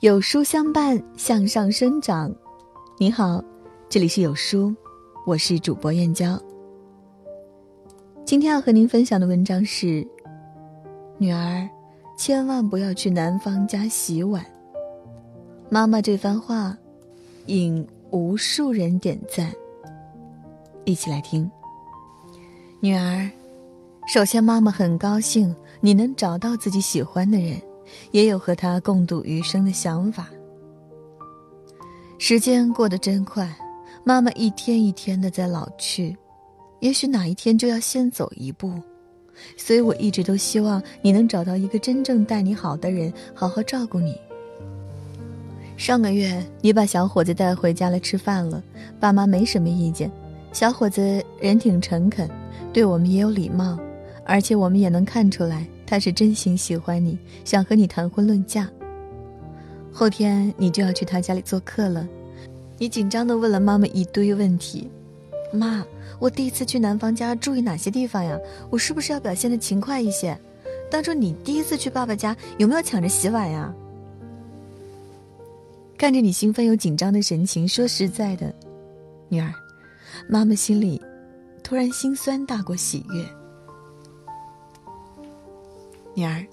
[0.00, 2.32] 有书相伴，向上生长。
[2.98, 3.42] 你好，
[3.88, 4.72] 这里是有书，
[5.26, 6.40] 我是主播燕娇。
[8.24, 10.06] 今天要和您分享的文章是：
[11.18, 11.68] 女儿，
[12.16, 14.46] 千万不要去男方家洗碗。
[15.68, 16.78] 妈妈这番话，
[17.46, 19.52] 引无数人点赞。
[20.84, 21.50] 一起来听。
[22.78, 23.28] 女儿，
[24.06, 27.60] 首先妈妈很高兴你能找到自己喜欢的人。
[28.10, 30.28] 也有和他共度余生的想法。
[32.18, 33.48] 时间过得真快，
[34.04, 36.16] 妈妈一天一天的在老去，
[36.80, 38.72] 也许哪一天就要先走一步，
[39.56, 44.16] 所以我一直都希望你能找到一个真正待你好的人，好好照顾你。
[45.76, 48.60] 上个月你把小伙子带回家来吃饭了，
[48.98, 50.10] 爸妈没什么意见，
[50.52, 52.28] 小伙子人挺诚恳，
[52.72, 53.78] 对我们也有礼貌，
[54.24, 55.64] 而且我们也能看出来。
[55.88, 57.16] 他是真心喜欢你，
[57.46, 58.68] 想和你谈婚论嫁。
[59.90, 62.06] 后天你就要去他家里做客了，
[62.76, 64.90] 你紧张的问了妈妈一堆问题。
[65.50, 65.82] 妈，
[66.18, 68.38] 我第一次去男方家，注意哪些地方呀？
[68.68, 70.38] 我是不是要表现的勤快一些？
[70.90, 73.74] 当初你第一次去爸爸家，有没有抢着洗碗呀？
[75.96, 78.54] 看着你兴奋又紧张的神情，说实在的，
[79.30, 79.50] 女儿，
[80.28, 81.00] 妈妈心里
[81.62, 83.37] 突然心酸大过喜悦。
[86.18, 86.44] 女儿，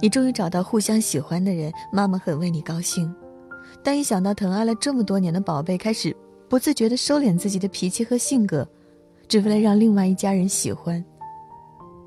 [0.00, 3.14] 你终于找到互相喜欢的人，妈妈很为你高兴。
[3.84, 6.14] 但一想到疼爱了这么多年的宝贝开始
[6.48, 8.68] 不自觉地收敛自己的脾气和性格，
[9.28, 11.02] 只为了让另外一家人喜欢，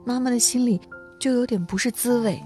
[0.03, 0.81] 妈妈的心里
[1.17, 2.37] 就有点不是滋味。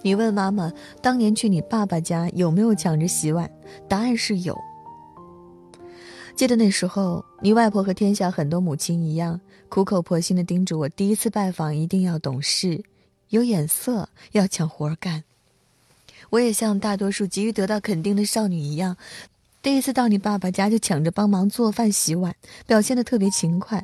[0.00, 3.50] 你问妈妈，当年去你爸爸家有没有抢着洗碗？
[3.86, 4.56] 答案是有。
[6.34, 12.82] 记得那时候，你外婆和天下很多母亲一样，苦口婆心的叮嘱我：第一次拜访一定要懂事，
[13.28, 15.22] 有眼色，要抢活干。
[16.30, 18.96] 我也像大多数急于得到肯定的少女一样，
[19.62, 22.34] 第一次到你爸爸家就抢着帮忙做饭洗碗，
[22.66, 23.82] 表现的特别勤快。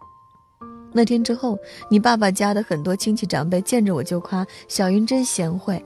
[0.92, 1.58] 那天之后，
[1.90, 5.84] 你爸爸家的很多亲戚长辈见着我就夸小云真贤惠。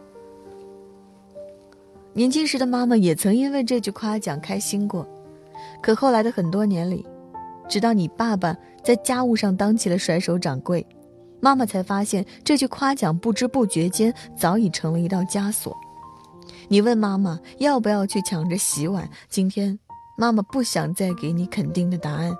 [2.15, 5.07] 年轻时的妈妈也曾因为这句夸奖开心过。
[5.83, 7.05] 可后来的很多年里，
[7.69, 10.87] 直到你爸爸在家务上当起了甩手掌柜，
[11.41, 15.77] 妈妈才发现这句夸奖不知不觉间早已成了一道枷锁。
[16.69, 19.09] 你问妈妈要不要去抢着洗碗？
[19.29, 19.77] 今天，
[20.17, 22.33] 妈妈不想再给你肯定的答案，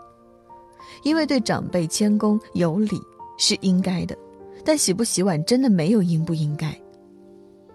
[1.03, 2.99] 因为对长辈谦恭有礼
[3.39, 4.17] 是应该的，
[4.65, 6.75] 但洗不洗碗真的没有应不应该。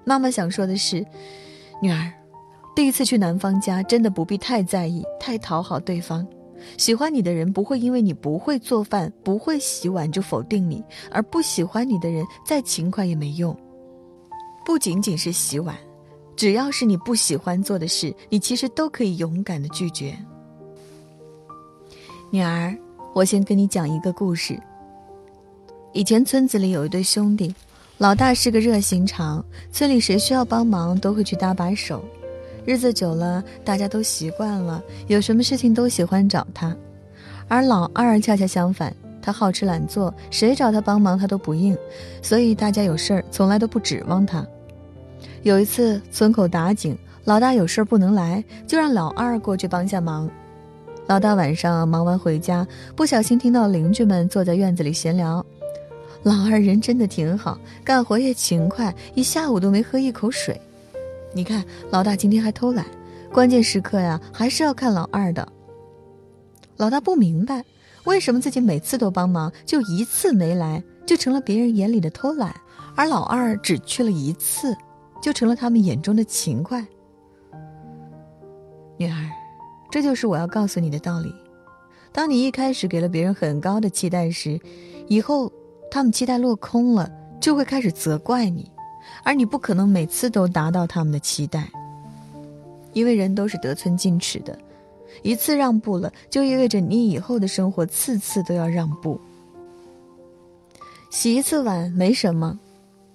[0.06, 1.06] 妈妈想说的是，
[1.82, 2.12] 女儿。
[2.78, 6.24] 第一次去男方家，真的不必太在意、太讨好对方。
[6.78, 13.58] 喜欢你的人不会因为你不会做饭、不会洗碗就否定你，而不喜欢你的人再勤快也没用。
[14.64, 15.76] 不仅仅是洗碗，
[16.36, 20.16] 只要是你不喜欢做的事，你其实都可以勇敢的拒绝。
[22.30, 22.78] 女儿，
[23.16, 24.56] 我先跟你讲一个故事。
[25.94, 27.52] 以前村子里有一对兄弟，
[27.98, 32.06] 老大是个热心肠，村里谁需要帮忙都会去搭把手。
[32.68, 36.76] 日子久了，大家都习惯了，有什么事情都喜欢找他。
[37.48, 41.78] 而老二恰恰相反，他好吃懒做，谁找他帮忙他都不应，
[42.22, 44.46] 所以大家有事儿从来都不指望他。
[45.44, 50.30] 有一次村口打井，老大有事儿不能来，就让老二过去帮下忙。
[51.06, 52.68] 老大晚上忙完回家，
[52.98, 55.46] 不小心听到邻居们坐在院子里闲聊。
[56.22, 60.60] 老二人真的挺好，干活也勤快，一下午都没喝一口水。
[61.38, 62.84] 你看，老大今天还偷懒，
[63.32, 65.48] 关键时刻呀，还是要看老二的。
[66.78, 67.64] 老大不明白，
[68.06, 72.50] 为什么自己每次都帮忙，就一次没来，就成了别人眼里的偷懒；
[72.96, 74.76] 而老二只去了一次，
[75.22, 76.84] 就成了他们眼中的勤快。
[78.98, 79.30] 女儿，
[79.92, 81.32] 这就是我要告诉你的道理：
[82.12, 84.60] 当你一开始给了别人很高的期待时，
[85.08, 85.54] 以后
[85.92, 87.08] 他们期待落空了，
[87.40, 88.72] 就会开始责怪你。
[89.24, 91.70] 而你不可能每次都达到他们的期待，
[92.94, 94.58] 因为人都是得寸进尺的，
[95.22, 99.20] 一次让步了，就意味着你以后的生活次次都要让步。
[101.10, 102.60] 洗一次碗没什么，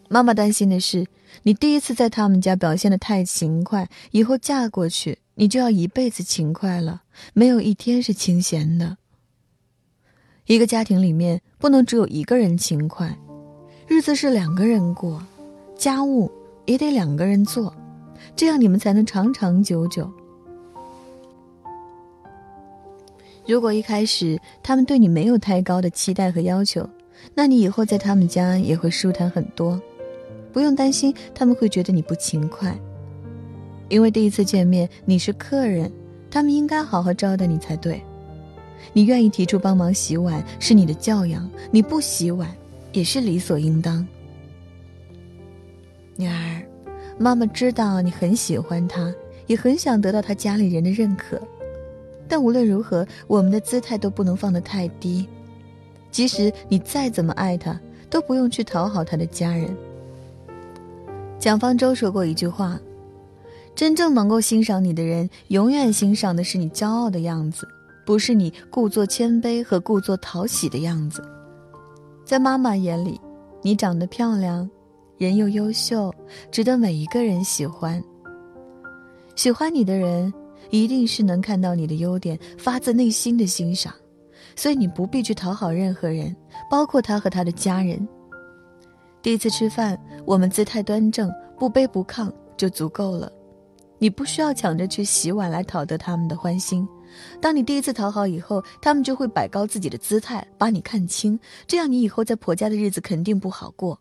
[0.08, 1.06] 妈妈担心的是，
[1.42, 7.02] 你第一次在他们家表现的太勤快，以后嫁过去，你就要一辈子勤快了，
[7.32, 8.96] 没有一天是清闲的。
[10.46, 13.16] 一个家庭里面不能只有一个人勤快，
[13.86, 15.22] 日子是两个人过。
[15.82, 16.30] 家务
[16.64, 17.74] 也得两个人做，
[18.36, 20.08] 这样你们才能长长久久。
[23.44, 26.88] 如果一开始他们对你没有太高的期待和要求，
[27.34, 29.76] 那你以后在他们家也会舒坦很多，
[30.52, 32.72] 不用担心他们会觉得你不勤快。
[33.88, 35.90] 因为第一次见面你是客人，
[36.30, 38.00] 他们应该好好招待你才对。
[38.92, 42.48] 你愿意提出帮忙洗碗是你的教养，你不洗碗
[42.92, 44.06] 也是理所应当。
[46.22, 46.62] 女儿，
[47.18, 49.12] 妈妈知道你很喜欢他，
[49.48, 51.40] 也很想得到他家里人的认可，
[52.28, 55.26] 但无论如何，我们的姿态都不能放得太低。
[56.12, 57.78] 即使你再怎么爱他，
[58.08, 59.74] 都不用去讨好他的家人。
[61.40, 62.78] 蒋方舟说过一句话
[63.74, 67.66] ：“真正能够欣赏你的人，永远欣赏的是你骄傲的样子。”
[68.04, 71.24] 不是你故作谦卑和故作讨喜的样子，
[72.24, 73.20] 在妈妈眼里，
[73.62, 74.68] 你长得漂亮，
[75.22, 76.12] 人又优秀，
[76.50, 78.02] 值得每一个人喜欢。
[79.36, 80.34] 喜欢你的人，
[80.70, 83.94] 一定是能看到你的优点，发自内心的欣赏，
[84.56, 86.34] 所以你不必去讨好任何人，
[86.68, 88.04] 包括他和他的家人。
[89.22, 89.96] 第一次吃饭，
[90.26, 93.30] 我们姿态端正，不卑不亢就足够了，
[93.98, 96.84] 你不需要抢着去洗碗来讨得他们的欢心。
[97.40, 101.38] 当你第一次讨好以后，他们就会摆高自己的姿态，把你看轻，
[101.68, 103.96] 这样你以后在婆家的日子肯定不好过。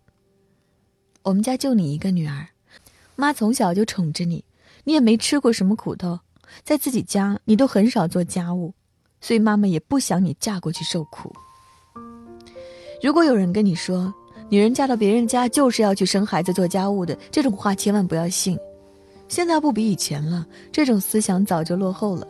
[1.24, 2.48] 我们家就你一个女儿，
[3.16, 4.44] 妈从小就宠着你，
[4.84, 6.20] 你也没吃过什么苦头，
[6.64, 8.74] 在自己家你都很少做家务，
[9.20, 11.32] 所以妈妈也不想你嫁过去受苦。
[13.04, 14.12] 如果有人跟你说，
[14.50, 18.58] 女人嫁到别人家就是要去生孩子、做家务的，这种话千万不要信。
[19.28, 22.28] 现在不比以前了，这种思想早就落后了。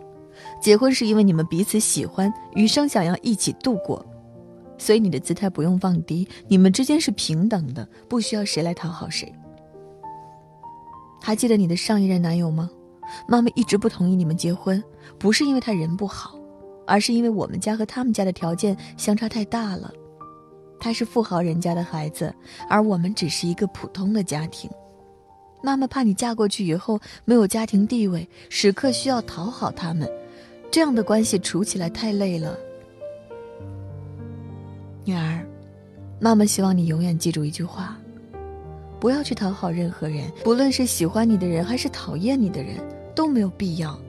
[0.61, 4.05] 结婚是因为你们彼此喜欢，余生想要一起度过，
[4.81, 9.31] 所以你的姿态不用放低，你们之间是平等的，不需要谁来讨好谁。
[11.21, 12.67] 还记得你的上一任男友吗？
[13.27, 14.83] 妈妈一直不同意你们结婚，
[15.19, 16.35] 不是因为他人不好，
[16.87, 19.93] 而是因为我们家和他们家的条件相差太大了。
[20.79, 22.33] 他是富豪人家的孩子，
[22.67, 24.67] 而我们只是一个普通的家庭。
[25.61, 30.09] 妈妈怕你嫁过去以后没有家庭地位，时刻需要讨好他们。
[30.71, 32.57] 这样的关系处起来太累了，
[35.03, 35.43] 女儿，
[36.19, 37.97] 妈妈希望你永远记住一句话：
[38.99, 42.75] 不要去讨好任何人，不论是喜欢你的人还是讨厌你的人，
[43.15, 43.99] 都没有必要。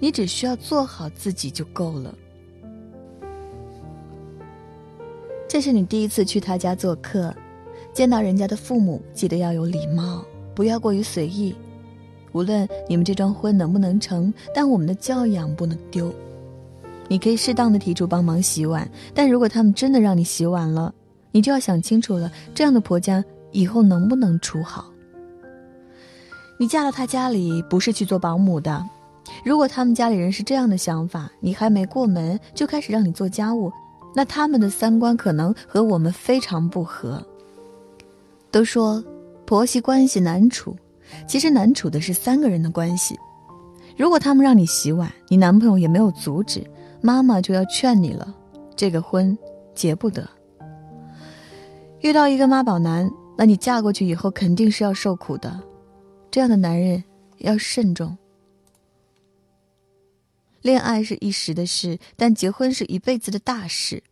[0.00, 2.12] 你只需要做好自己就够了。
[5.46, 7.32] 这是你第一次去他家做客，
[7.92, 10.24] 见到人家的父母，记得要有礼貌，
[10.56, 11.54] 不要过于随意。
[12.32, 16.12] 无论你们这桩婚能不能成，但我们的教养不能丢。
[17.08, 20.94] 你可以适当的提出帮忙洗碗，但如果他们真的让你洗碗了，
[21.30, 24.86] 你就要想清楚了，这样的婆家以后能不能处好？
[26.58, 28.84] 你嫁到他家里不是去做保姆的，
[29.44, 33.70] 如果他们家里人是这样的想法，你还没过门就开始让你做家务，
[34.14, 37.24] 那他们的三观可能和我们非常不合。
[38.50, 39.02] 都说
[39.44, 40.76] 婆媳关系难处。
[41.26, 43.14] 其实难处的是三个人的关系。
[43.98, 46.64] 如果他们让你洗碗，你男朋友也没有阻止，
[47.02, 48.32] 妈妈就要劝你了，
[48.76, 49.36] 这个婚
[49.74, 50.26] 结不得。
[52.00, 55.60] 遇到一个妈宝男，那你嫁过去以后肯定是要受苦的。
[56.30, 57.02] 这样的男人
[57.38, 58.16] 要慎重。
[60.62, 64.02] 恋爱是一时的事，但结婚是一辈子的大事。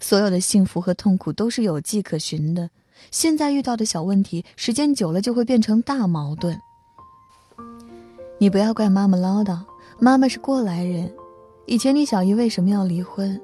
[0.00, 2.70] 所有的幸福和痛苦都是有迹可循的。
[3.10, 6.60] 现在遇到的小问题，时间久了就会变成大矛盾。
[8.38, 9.58] 你不要怪妈妈唠叨，
[9.98, 11.10] 妈妈是过来人。
[11.68, 13.38] 以前你小姨为什么要离婚，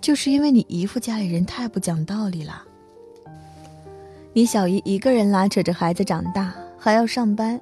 [0.00, 2.62] 就是因为你姨父家里人太不讲道理了。
[4.32, 7.60] 你小姨一个人拉扯着孩子长大，还要上班，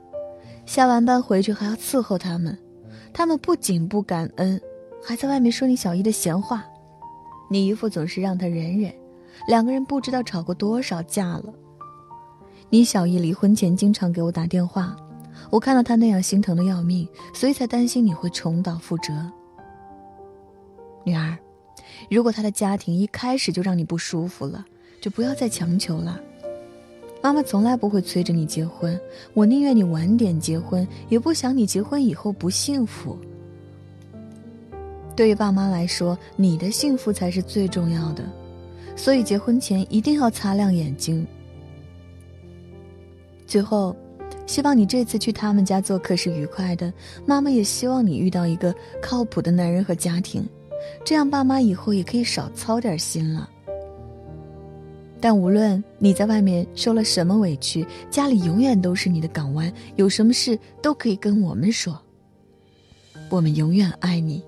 [0.67, 2.57] 下完班回去还要伺候他们，
[3.13, 4.61] 他们不仅不感恩，
[5.03, 6.65] 还在外面说你小姨的闲话。
[7.51, 8.95] 你姨父总是让他忍忍。
[9.49, 11.53] 两个人不知道吵过多少架了。
[12.71, 14.95] 你小姨离婚前经常给我打电话，
[15.51, 19.13] 我看到她那样心疼的要命，所以才担心你会重蹈覆辙。
[21.05, 21.37] 女儿，
[22.11, 24.65] 如果他的家庭一开始就让你不舒服了，
[25.01, 26.21] 就不要再强求了。
[27.23, 28.99] 妈妈从来不会催着你结婚，
[29.33, 33.19] 我宁愿你晚点结婚，也不想你结婚以后不幸福。
[35.17, 38.25] 对于爸妈来说，你的幸福才是最重要的。
[38.97, 41.27] 所以结婚前一定要擦亮眼睛。
[43.47, 43.97] 最后，
[44.47, 46.93] 希望你这次去他们家做客是愉快的。
[47.27, 50.47] 妈妈也希望你遇到一个靠谱的男人和家庭，
[51.05, 53.49] 这样爸妈以后也可以少操点心了。
[55.21, 61.99] 但无论你在外面受了什么委屈，家里永远都是你的港湾，有什么事都可以跟我们说。
[63.31, 64.43] 我们永远爱你。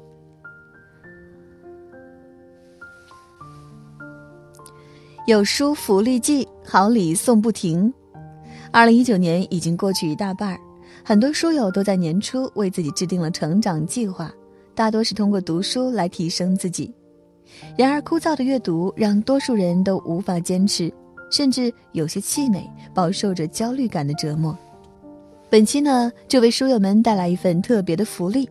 [5.27, 7.93] 有书福利季，好礼送不停。
[8.71, 10.61] 二零一九年已经过去一大半儿，
[11.03, 14.31] 很多书友都在年初为自己制定了成长计划，
[14.77, 16.93] 大多是通过读书来提升自己。
[17.79, 20.93] 然而，枯燥的阅读让多数人都无法坚持，
[21.31, 22.63] 甚至有些气馁，
[22.95, 24.57] 饱受着焦虑感的折磨。
[25.49, 28.47] 本期呢，就为书友们带来一份特别的福利：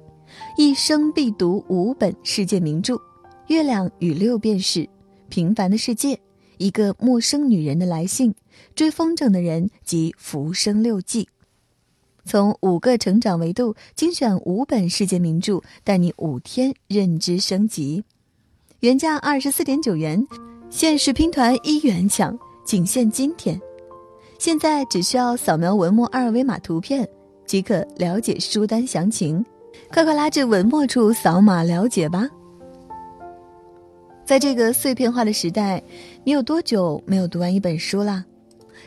[0.57, 2.95] 一生必读五本世界名著，
[3.47, 4.79] 《月亮与六便士》
[5.29, 6.15] 《平凡的世界》
[6.57, 8.31] 《一个陌生女人的来信》
[8.73, 11.23] 《追风筝的人》及《浮生六记》。
[12.25, 18.03] 从五个成长维度精选五本世界名著，带你五天认知升级。
[18.79, 20.25] 原价二十四点九元，
[20.69, 23.61] 限时拼团一元抢，仅限今天。
[24.39, 27.07] 现在只需要扫描文末二维码图片，
[27.45, 29.45] 即可了解书单详情。
[29.93, 32.27] 快快拉至文末处扫码了解吧。
[34.25, 35.81] 在这个碎片化的时代，
[36.23, 38.25] 你有多久没有读完一本书啦？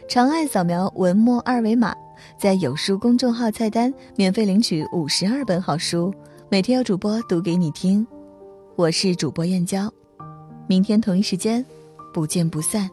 [0.08, 1.94] 长按扫描文末二维码。
[2.38, 6.14] 在有书公众号菜单免费领取五十二本好书，
[6.48, 8.06] 每天有主播读给你听。
[8.76, 9.92] 我是主播燕娇，
[10.68, 11.66] 明天同一时间，
[12.14, 12.88] 不见不散。